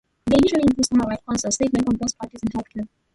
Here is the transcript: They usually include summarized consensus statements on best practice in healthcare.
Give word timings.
They 0.25 0.37
usually 0.43 0.63
include 0.63 0.83
summarized 0.87 1.21
consensus 1.27 1.53
statements 1.53 1.87
on 1.87 1.95
best 1.97 2.17
practice 2.17 2.41
in 2.41 2.59
healthcare. 2.59 2.87